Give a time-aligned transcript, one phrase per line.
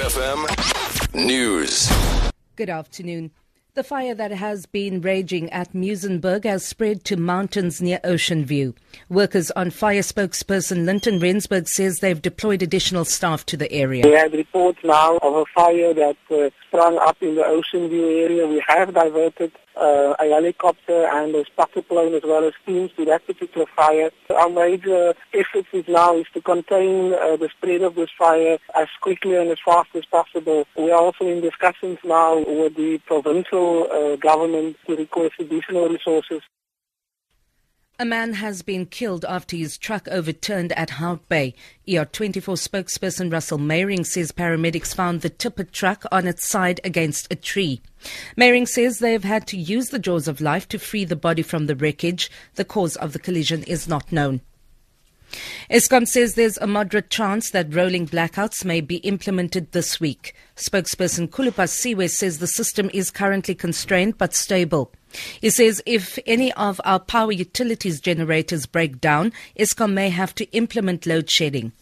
[0.00, 0.46] FM
[1.14, 1.90] News.
[2.56, 3.32] Good afternoon.
[3.74, 8.74] The fire that has been raging at Muizenberg has spread to mountains near Ocean View.
[9.08, 14.04] Working on Fire spokesperson Linton Rensberg says they've deployed additional staff to the area.
[14.04, 18.08] We have reports now of a fire that uh, sprung up in the Ocean View
[18.08, 18.48] area.
[18.48, 23.04] We have diverted uh, a helicopter and a spotter plane as well as teams to
[23.06, 24.10] that particular fire.
[24.30, 28.88] Our major effort is now is to contain uh, the spread of this fire as
[29.00, 30.66] quickly and as fast as possible.
[30.76, 36.40] We are also in discussions now with the provincial uh, government to request additional resources.
[38.00, 41.54] A man has been killed after his truck overturned at Hout Bay.
[41.86, 47.36] ER24 spokesperson Russell Meiring says paramedics found the tipper truck on its side against a
[47.36, 47.82] tree.
[48.38, 51.42] Meiring says they have had to use the jaws of life to free the body
[51.42, 52.30] from the wreckage.
[52.54, 54.40] The cause of the collision is not known.
[55.70, 60.34] Eskom says there's a moderate chance that rolling blackouts may be implemented this week.
[60.56, 64.92] Spokesperson Khulu Phasiwe says the system is currently constrained but stable.
[65.40, 70.50] He says if any of our power utilities generators break down, Eskom may have to
[70.52, 71.72] implement load shedding.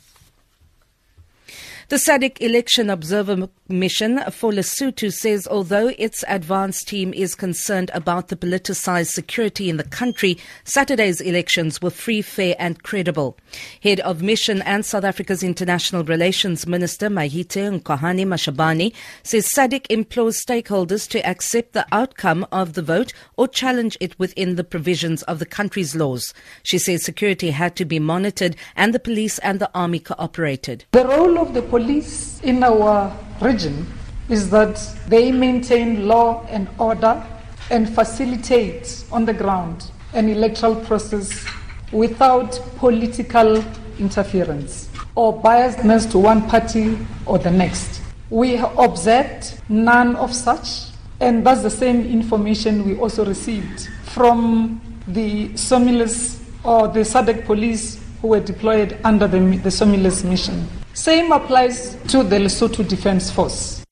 [1.88, 8.28] The SADC election observer mission for Lesotho says although its advance team is concerned about
[8.28, 13.38] the politicized security in the country, Saturday's elections were free, fair and credible.
[13.82, 18.92] Head of mission and South Africa's International Relations Minister Maite Nkoana-Mashabane
[19.22, 24.56] says SADC implores stakeholders to accept the outcome of the vote or challenge it within
[24.56, 26.34] the provisions of the country's laws.
[26.64, 30.84] She says security had to be monitored and the police and the army cooperated.
[30.92, 33.86] The role of the police in our region
[34.28, 34.74] is that
[35.06, 37.24] they maintain law and order
[37.70, 41.46] and facilitate on the ground an electoral process
[41.92, 43.64] without political
[44.00, 48.00] interference or biasness to one party or the next.
[48.28, 50.90] We observed none of such,
[51.20, 58.02] and that's the same information we also received from the SOMILES or the SADC police
[58.20, 60.66] who were deployed under the, the SOMILES mission.
[60.98, 63.84] Same applies to the Lesotho Defense Force.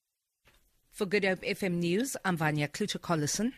[0.91, 3.53] For Good Hope FM News, I'm Vanya Kluter-Collison.